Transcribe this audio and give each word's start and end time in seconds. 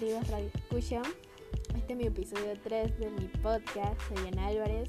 queridos 0.00 0.28
Radio 0.28 0.48
Escucha. 0.54 1.02
Este 1.76 1.92
es 1.92 1.98
mi 1.98 2.06
episodio 2.06 2.54
3 2.64 2.98
de 3.00 3.10
mi 3.10 3.26
podcast, 3.42 4.00
soy 4.08 4.28
Ana 4.28 4.46
Álvarez. 4.46 4.88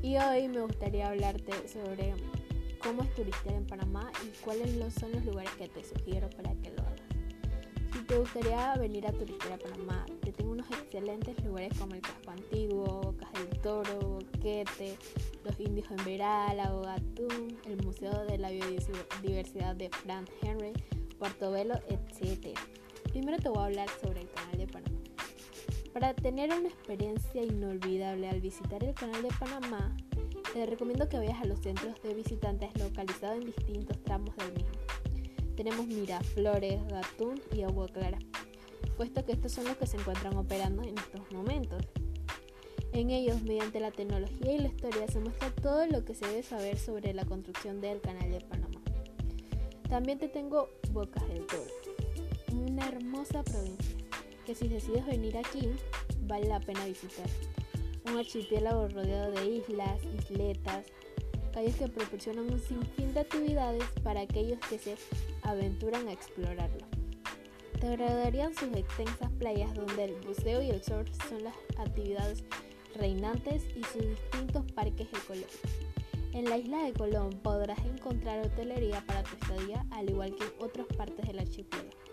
Y 0.00 0.16
hoy 0.16 0.46
me 0.46 0.60
gustaría 0.60 1.08
hablarte 1.08 1.52
sobre 1.66 2.14
cómo 2.84 3.02
es 3.02 3.12
turistear 3.16 3.56
en 3.56 3.66
Panamá 3.66 4.12
y 4.24 4.28
cuáles 4.44 4.94
son 4.94 5.10
los 5.10 5.24
lugares 5.24 5.50
que 5.58 5.66
te 5.66 5.82
sugiero 5.82 6.30
para 6.30 6.54
que 6.54 6.70
lo 6.70 6.82
hagas. 6.82 7.00
Si 7.92 7.98
te 8.04 8.16
gustaría 8.16 8.76
venir 8.76 9.08
a 9.08 9.12
turistear 9.12 9.54
a 9.54 9.58
Panamá, 9.58 10.06
te 10.22 10.30
tengo 10.34 10.52
unos 10.52 10.70
excelentes 10.70 11.44
lugares 11.44 11.76
como 11.76 11.96
el 11.96 12.00
Casco 12.00 12.30
Antiguo, 12.30 13.00
Bocas 13.02 13.32
del 13.32 13.60
Toro, 13.60 13.98
Boquete, 13.98 14.96
los 15.42 15.58
Indios 15.58 15.90
en 15.90 16.04
Veral, 16.04 16.58
Lago 16.58 16.82
Gatún, 16.82 17.58
el 17.66 17.84
Museo 17.84 18.24
de 18.26 18.38
la 18.38 18.50
Biodiversidad 18.50 19.74
de 19.74 19.90
Frank 19.90 20.30
Henry, 20.42 20.74
Puerto 21.18 21.50
Velo, 21.50 21.74
etc. 21.88 22.56
Primero 23.10 23.38
te 23.38 23.48
voy 23.48 23.58
a 23.58 23.64
hablar 23.64 23.88
sobre 24.00 24.20
el 24.20 24.30
Canal 24.30 24.56
de 24.56 24.66
Panamá. 24.68 25.00
Para 25.92 26.14
tener 26.14 26.50
una 26.52 26.68
experiencia 26.68 27.42
inolvidable 27.42 28.28
al 28.28 28.40
visitar 28.40 28.84
el 28.84 28.94
Canal 28.94 29.22
de 29.22 29.30
Panamá, 29.38 29.96
te 30.52 30.64
recomiendo 30.64 31.08
que 31.08 31.18
vayas 31.18 31.42
a 31.42 31.46
los 31.46 31.58
centros 31.60 32.00
de 32.02 32.14
visitantes 32.14 32.70
localizados 32.78 33.38
en 33.38 33.46
distintos 33.46 34.00
tramos 34.04 34.36
del 34.36 34.52
mismo. 34.52 34.70
Tenemos 35.56 35.88
Miraflores, 35.88 36.86
Gatún 36.86 37.40
y 37.52 37.62
Agua 37.62 37.88
Clara, 37.88 38.18
puesto 38.96 39.24
que 39.24 39.32
estos 39.32 39.52
son 39.52 39.64
los 39.64 39.76
que 39.76 39.86
se 39.86 39.96
encuentran 39.96 40.36
operando 40.36 40.82
en 40.82 40.96
estos 40.96 41.32
momentos. 41.32 41.84
En 42.92 43.10
ellos, 43.10 43.42
mediante 43.42 43.80
la 43.80 43.90
tecnología 43.90 44.52
y 44.52 44.58
la 44.58 44.68
historia, 44.68 45.08
se 45.08 45.18
muestra 45.18 45.50
todo 45.50 45.84
lo 45.86 46.04
que 46.04 46.14
se 46.14 46.26
debe 46.26 46.44
saber 46.44 46.78
sobre 46.78 47.12
la 47.12 47.24
construcción 47.24 47.80
del 47.80 48.00
Canal 48.00 48.30
de 48.30 48.40
Panamá. 48.40 48.80
También 49.88 50.20
te 50.20 50.28
tengo 50.28 50.68
Bocas 50.92 51.26
del 51.28 51.44
Toro, 51.46 51.70
hermosa 52.86 53.42
provincia 53.42 53.96
que 54.44 54.54
si 54.54 54.68
decides 54.68 55.06
venir 55.06 55.36
aquí 55.36 55.68
vale 56.22 56.48
la 56.48 56.60
pena 56.60 56.84
visitar. 56.86 57.26
Un 58.06 58.18
archipiélago 58.18 58.88
rodeado 58.88 59.32
de 59.32 59.46
islas, 59.46 60.00
isletas, 60.18 60.86
calles 61.52 61.76
que 61.76 61.88
proporcionan 61.88 62.52
un 62.52 62.58
sinfín 62.58 63.12
de 63.14 63.20
actividades 63.20 63.84
para 64.02 64.22
aquellos 64.22 64.58
que 64.68 64.78
se 64.78 64.96
aventuran 65.42 66.08
a 66.08 66.12
explorarlo. 66.12 66.86
Te 67.80 67.86
agradarían 67.86 68.54
sus 68.54 68.74
extensas 68.76 69.30
playas 69.38 69.74
donde 69.74 70.04
el 70.04 70.14
buceo 70.26 70.62
y 70.62 70.70
el 70.70 70.82
surf 70.82 71.08
son 71.28 71.44
las 71.44 71.54
actividades 71.78 72.44
reinantes 72.96 73.64
y 73.74 73.82
sus 73.84 74.02
distintos 74.02 74.70
parques 74.72 75.08
ecológicos. 75.08 75.70
En 76.32 76.44
la 76.44 76.58
isla 76.58 76.84
de 76.84 76.92
Colón 76.92 77.30
podrás 77.42 77.78
encontrar 77.84 78.46
hotelería 78.46 79.04
para 79.06 79.22
tu 79.22 79.34
estadía, 79.36 79.84
al 79.90 80.10
igual 80.10 80.34
que 80.36 80.44
en 80.44 80.52
otras 80.60 80.86
partes 80.96 81.26
del 81.26 81.40
archipiélago. 81.40 82.09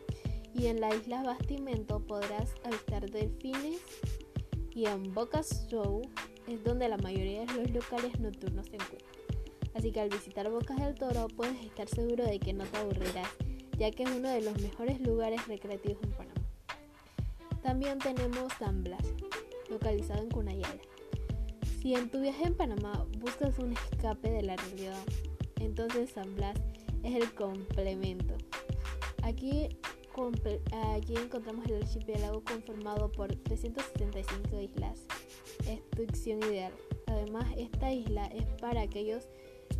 Y 0.57 0.65
en 0.65 0.81
la 0.81 0.93
isla 0.95 1.21
Bastimento 1.21 1.99
podrás 1.99 2.55
avistar 2.63 3.09
delfines 3.11 3.79
y 4.73 4.85
en 4.85 5.13
Bocas 5.13 5.67
Show 5.69 6.01
es 6.47 6.63
donde 6.63 6.89
la 6.89 6.97
mayoría 6.97 7.45
de 7.45 7.53
los 7.53 7.71
locales 7.71 8.19
nocturnos 8.19 8.65
se 8.65 8.75
encuentran. 8.75 9.11
Así 9.75 9.91
que 9.91 10.01
al 10.01 10.09
visitar 10.09 10.49
Bocas 10.49 10.77
del 10.77 10.95
Toro 10.95 11.27
puedes 11.27 11.63
estar 11.63 11.87
seguro 11.87 12.25
de 12.25 12.39
que 12.39 12.53
no 12.53 12.63
te 12.65 12.77
aburrirás, 12.77 13.29
ya 13.77 13.91
que 13.91 14.03
es 14.03 14.09
uno 14.09 14.29
de 14.29 14.41
los 14.41 14.59
mejores 14.59 14.99
lugares 15.01 15.47
recreativos 15.47 16.01
en 16.01 16.11
Panamá. 16.11 16.41
También 17.61 17.99
tenemos 17.99 18.51
San 18.57 18.83
Blas, 18.83 19.05
localizado 19.69 20.23
en 20.23 20.31
Cunayala. 20.31 20.81
Si 21.81 21.93
en 21.93 22.09
tu 22.09 22.19
viaje 22.19 22.47
en 22.47 22.55
Panamá 22.55 23.05
buscas 23.19 23.59
un 23.59 23.73
escape 23.73 24.31
de 24.31 24.41
la 24.41 24.55
realidad, 24.55 25.03
entonces 25.59 26.09
San 26.09 26.33
Blas 26.33 26.57
es 27.03 27.13
el 27.13 27.31
complemento. 27.35 28.35
Aquí, 29.21 29.69
aquí 30.95 31.15
encontramos 31.15 31.65
el 31.67 31.83
archipiélago 31.83 32.43
conformado 32.43 33.11
por 33.11 33.35
375 33.35 34.61
islas. 34.61 35.05
Opción 36.01 36.39
ideal. 36.43 36.71
Además, 37.05 37.45
esta 37.57 37.91
isla 37.91 38.25
es 38.27 38.45
para 38.59 38.81
aquellos 38.81 39.27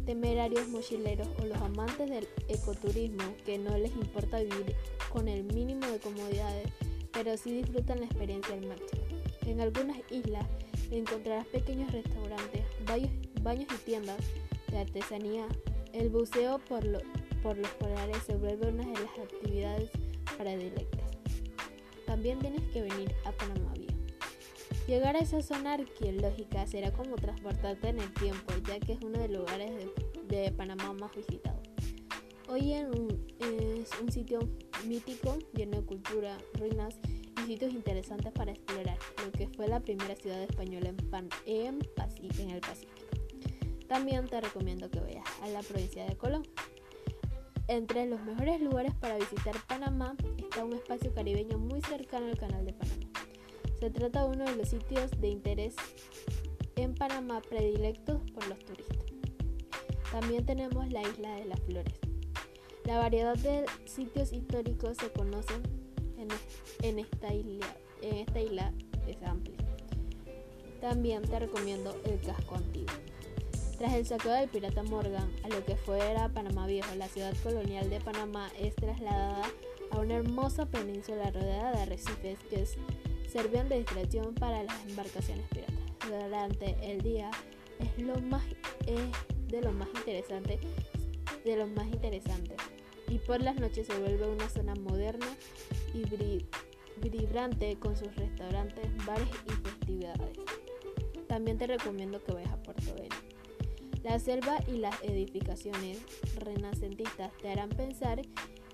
temerarios 0.06 0.68
mochileros 0.68 1.28
o 1.42 1.46
los 1.46 1.58
amantes 1.58 2.10
del 2.10 2.28
ecoturismo 2.48 3.24
que 3.46 3.58
no 3.58 3.78
les 3.78 3.92
importa 3.92 4.40
vivir 4.40 4.76
con 5.12 5.28
el 5.28 5.44
mínimo 5.44 5.88
de 5.88 6.00
comodidades, 6.00 6.68
pero 7.12 7.36
sí 7.38 7.52
disfrutan 7.52 8.00
la 8.00 8.06
experiencia 8.06 8.54
al 8.54 8.68
máximo. 8.68 9.04
En 9.46 9.62
algunas 9.62 9.98
islas 10.12 10.46
encontrarás 10.92 11.48
pequeños 11.48 11.92
restaurantes, 11.92 12.64
baños, 12.86 13.68
y 13.74 13.86
tiendas 13.86 14.18
de 14.70 14.78
artesanía. 14.80 15.48
El 15.94 16.10
buceo 16.10 16.60
por, 16.60 16.84
por 17.42 17.58
los 17.58 17.72
polares 17.72 18.18
se 18.26 18.36
vuelve 18.36 18.70
una 18.70 18.86
de 18.86 18.94
las 18.94 19.18
actividades 19.20 19.90
predilectas. 20.38 21.12
También 22.06 22.40
tienes 22.40 22.62
que 22.72 22.82
venir 22.82 23.14
a 23.26 23.32
Panamá 23.32 23.74
Viejo. 23.74 23.98
Llegar 24.88 25.16
a 25.16 25.20
esa 25.20 25.42
zona 25.42 25.74
arqueológica 25.74 26.66
será 26.66 26.94
como 26.94 27.16
transportarte 27.16 27.90
en 27.90 28.00
el 28.00 28.14
tiempo, 28.14 28.54
ya 28.66 28.80
que 28.80 28.94
es 28.94 29.00
uno 29.04 29.20
de 29.20 29.28
los 29.28 29.40
lugares 29.40 29.72
de, 30.30 30.52
Panamá 30.52 30.94
más 30.94 31.14
visitados. 31.16 31.68
Hoy 32.48 32.74
es 32.74 32.88
un 34.02 34.12
sitio 34.12 34.40
mítico, 34.86 35.38
lleno 35.54 35.82
de 35.82 35.86
cultura, 35.86 36.38
ruinas 36.54 36.98
sitios 37.48 37.74
interesantes 37.74 38.32
para 38.34 38.52
explorar, 38.52 38.98
lo 39.24 39.32
que 39.32 39.48
fue 39.48 39.70
la 39.70 39.80
primera 39.80 40.16
ciudad 40.16 40.44
española 40.44 40.90
en, 40.90 40.98
Pan 40.98 41.30
en 41.46 41.80
el 42.52 42.60
Pacífico. 42.60 43.08
También 43.88 44.28
te 44.28 44.42
recomiendo 44.42 44.90
que 44.90 45.00
vayas 45.00 45.24
a 45.42 45.48
la 45.48 45.62
provincia 45.62 46.06
de 46.06 46.18
Colón. 46.18 46.44
Entre 47.68 48.06
los 48.06 48.22
mejores 48.22 48.62
lugares 48.62 48.94
para 48.96 49.18
visitar 49.18 49.56
Panamá 49.68 50.16
está 50.38 50.64
un 50.64 50.74
espacio 50.74 51.14
caribeño 51.14 51.58
muy 51.58 51.82
cercano 51.82 52.28
al 52.28 52.38
canal 52.38 52.66
de 52.66 52.72
Panamá. 52.72 53.08
Se 53.80 53.90
trata 53.90 54.24
de 54.24 54.30
uno 54.30 54.46
de 54.46 54.56
los 54.56 54.70
sitios 54.70 55.12
de 55.20 55.28
interés 55.28 55.76
en 56.78 56.96
Panamá 56.96 57.42
predilectos 57.42 58.22
por 58.32 58.48
los 58.48 58.58
turistas. 58.60 58.98
También 60.12 60.46
tenemos 60.46 60.90
la 60.92 61.02
isla 61.02 61.36
de 61.36 61.46
las 61.46 61.60
flores. 61.60 61.94
La 62.86 63.00
variedad 63.00 63.36
de 63.36 63.66
sitios 63.84 64.32
históricos 64.32 64.96
se 64.98 65.12
conocen 65.12 65.62
en, 66.82 67.00
esta 67.00 67.34
isla, 67.34 67.68
en 68.02 68.16
esta 68.16 68.40
isla 68.40 68.74
es 69.08 69.22
amplia. 69.24 69.58
También 70.80 71.22
te 71.24 71.38
recomiendo 71.38 71.94
el 72.06 72.18
casco 72.22 72.56
antiguo. 72.56 72.96
Tras 73.78 73.94
el 73.94 74.08
saqueo 74.08 74.34
del 74.34 74.50
pirata 74.50 74.82
Morgan 74.82 75.32
a 75.44 75.50
lo 75.50 75.64
que 75.64 75.76
fuera 75.76 76.30
Panamá 76.30 76.66
Viejo, 76.66 76.96
la 76.96 77.08
ciudad 77.08 77.36
colonial 77.44 77.90
de 77.92 78.00
Panamá 78.00 78.50
es 78.60 78.76
trasladada 78.76 79.44
a 79.92 80.00
una 80.00 80.16
hermosa 80.16 80.66
península 80.66 81.30
rodeada 81.30 81.74
de 81.74 81.82
arrecifes 81.84 82.40
que 82.50 82.66
servían 83.30 83.70
de 83.70 83.78
distracción 83.78 84.34
para 84.34 84.64
las 84.64 84.84
embarcaciones 84.88 85.46
piratas. 85.50 85.76
Durante 86.08 86.76
el 86.82 87.02
día 87.02 87.30
es 87.80 88.04
lo 88.04 88.20
más 88.20 88.44
es 88.88 89.00
de 89.48 89.62
lo 89.62 89.72
más 89.72 89.90
interesante 89.90 90.60
de 91.46 91.56
lo 91.56 91.68
más 91.68 91.86
interesante 91.88 92.56
y 93.10 93.20
por 93.20 93.42
las 93.42 93.58
noches 93.58 93.86
se 93.86 93.98
vuelve 94.00 94.28
una 94.28 94.50
zona 94.50 94.74
moderna 94.76 95.28
y 95.94 96.04
vibrante 97.10 97.78
con 97.80 97.96
sus 97.96 98.14
restaurantes, 98.16 98.86
bares 99.06 99.30
y 99.46 99.52
festividades. 99.52 100.38
También 101.28 101.58
te 101.58 101.68
recomiendo 101.68 102.24
que 102.24 102.34
vayas 102.34 102.52
a. 102.52 102.57
La 104.08 104.20
selva 104.20 104.58
y 104.70 104.78
las 104.78 104.96
edificaciones 105.04 106.00
renacentistas 106.38 107.30
te 107.42 107.50
harán 107.50 107.68
pensar 107.68 108.22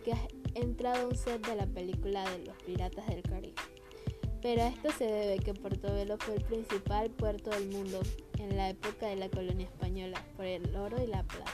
que 0.05 0.11
has 0.11 0.19
entrado 0.53 1.07
a 1.07 1.09
un 1.09 1.15
set 1.15 1.43
de 1.47 1.55
la 1.55 1.65
película 1.65 2.23
de 2.29 2.45
los 2.45 2.55
piratas 2.57 3.07
del 3.07 3.23
Caribe. 3.23 3.55
Pero 4.43 4.61
a 4.61 4.67
esto 4.67 4.91
se 4.91 5.05
debe 5.05 5.39
que 5.39 5.55
Puerto 5.55 5.91
Velo 5.91 6.17
fue 6.19 6.35
el 6.35 6.43
principal 6.43 7.09
puerto 7.09 7.49
del 7.49 7.67
mundo 7.69 7.99
en 8.37 8.55
la 8.55 8.69
época 8.69 9.07
de 9.07 9.15
la 9.15 9.27
colonia 9.27 9.65
española 9.65 10.23
por 10.35 10.45
el 10.45 10.75
oro 10.75 11.03
y 11.03 11.07
la 11.07 11.23
plata. 11.23 11.51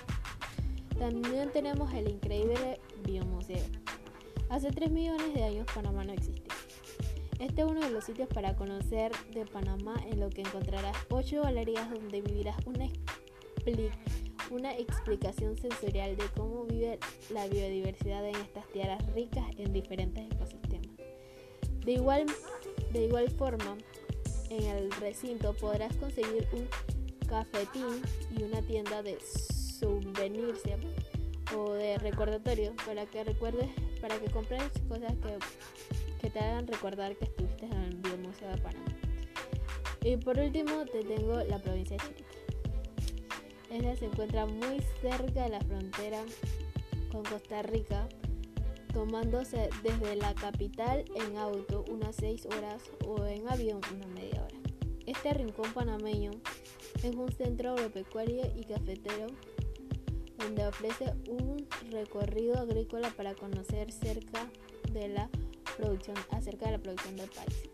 También 0.98 1.50
tenemos 1.54 1.94
el 1.94 2.10
increíble 2.10 2.82
Biomuseo. 3.06 3.64
Hace 4.50 4.72
3 4.72 4.92
millones 4.92 5.34
de 5.34 5.46
años 5.46 5.66
Panamá 5.74 6.04
no 6.04 6.12
existía. 6.12 6.54
Este 7.40 7.62
es 7.62 7.68
uno 7.70 7.80
de 7.80 7.92
los 7.92 8.04
sitios 8.04 8.28
para 8.28 8.58
conocer 8.58 9.14
de 9.34 9.46
Panamá 9.46 9.96
en 10.12 10.20
lo 10.20 10.30
que 10.30 10.42
encontrarás 10.42 10.98
8 11.10 11.44
galerías 11.44 11.90
donde 11.90 12.20
vivirás 12.20 12.58
una, 12.66 12.86
una 14.52 14.76
explicación 14.76 15.58
sensorial 15.58 16.16
de 16.18 16.26
cómo 16.36 16.66
vive 16.66 17.00
la 17.30 17.48
biodiversidad 17.48 18.26
en 18.28 18.36
estas 18.36 18.68
tierras 18.70 19.06
ricas 19.14 19.46
en 19.58 19.74
diferentes 19.74 20.32
ecosistemas. 20.32 20.96
De 21.86 21.94
igual, 21.94 22.26
de 22.92 23.06
igual 23.06 23.30
forma, 23.32 23.78
en 24.50 24.64
el 24.64 24.92
recinto 24.94 25.54
podrás 25.54 25.96
conseguir 25.98 26.48
un 26.54 26.68
cafetín 27.28 28.02
y 28.36 28.44
una 28.44 28.62
tienda 28.62 29.04
de 29.04 29.18
souvenirs 29.20 30.62
o 31.56 31.74
de 31.74 31.98
recordatorio 32.00 32.74
para 32.86 33.06
que 33.06 33.24
recuerdes, 33.24 33.70
para 34.02 34.20
que 34.20 34.30
compres 34.32 34.64
cosas 34.88 35.14
que, 35.14 35.38
que 36.22 36.30
te 36.30 36.40
hagan 36.40 36.68
recordar 36.68 37.16
que 37.16 37.26
estuviste 37.26 37.66
en 37.66 37.74
el 37.74 37.96
Biomuseo 37.98 38.50
de 38.50 38.58
Panamá. 38.58 38.96
Y 40.04 40.18
por 40.18 40.38
último 40.38 40.86
te 40.86 41.04
tengo 41.04 41.36
la 41.44 41.60
provincia 41.60 41.98
de 41.98 42.04
Chiriquí. 42.04 42.39
Esta 43.70 43.96
se 43.96 44.06
encuentra 44.06 44.46
muy 44.46 44.82
cerca 45.02 45.44
de 45.44 45.50
la 45.50 45.62
frontera 45.62 46.24
con 47.12 47.24
Costa 47.24 47.62
Rica. 47.62 48.08
tomándose 48.94 49.70
desde 49.84 50.16
la 50.16 50.34
capital 50.34 51.06
en 51.14 51.38
auto 51.38 51.86
unas 51.92 52.16
6 52.16 52.48
horas 52.48 52.82
o 53.06 53.24
en 53.26 53.48
avión 53.48 53.82
una 53.96 54.08
media 54.08 54.44
hora. 54.44 54.58
Este 55.06 55.32
rincón 55.34 55.72
panameño 55.74 56.32
es 57.04 57.16
un 57.16 57.32
centro 57.32 57.74
agropecuario 57.74 58.44
y 58.56 58.64
cafetero 58.64 59.28
donde 60.40 60.66
ofrece 60.66 61.14
un 61.28 61.68
recorrido 61.92 62.58
agrícola 62.58 63.12
para 63.12 63.36
conocer 63.36 63.92
cerca 63.92 64.50
de 64.92 65.10
la 65.10 65.30
producción, 65.78 66.18
acerca 66.32 66.66
de 66.66 66.72
la 66.74 66.80
producción 66.80 67.16
del 67.16 67.30
país. 67.30 67.70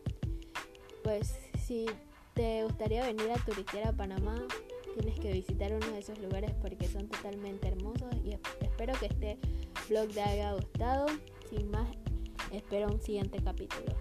Pues 1.04 1.34
si 1.66 1.86
te 2.34 2.64
gustaría 2.64 3.06
venir 3.06 3.32
a 3.32 3.46
turistear 3.46 3.88
a 3.88 3.94
Panamá, 3.94 4.46
tienes 4.96 5.20
que 5.20 5.32
visitar 5.32 5.74
uno 5.74 5.92
de 5.92 6.00
esos 6.00 6.18
lugares 6.20 6.52
porque 6.62 6.88
son 6.88 7.08
totalmente 7.08 7.68
hermosos 7.68 8.14
y 8.24 8.32
espero 8.62 8.94
que 9.00 9.08
este 9.08 9.38
blog 9.90 10.08
te 10.10 10.22
haya 10.22 10.54
gustado. 10.54 11.06
Sin 11.50 11.70
más, 11.70 11.88
espero 12.52 12.88
un 12.88 13.02
siguiente 13.02 13.40
capítulo. 13.44 13.94